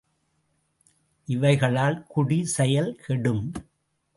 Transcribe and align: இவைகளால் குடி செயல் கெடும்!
இவைகளால் 1.27 2.07
குடி 2.07 2.45
செயல் 2.45 2.91
கெடும்! 3.05 3.45